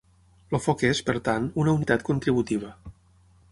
[0.57, 2.75] El foc és, per tant, una unitat contributiva.